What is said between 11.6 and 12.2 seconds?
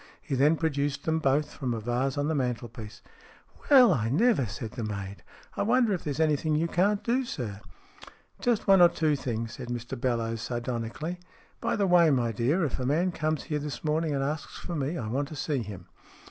By the way,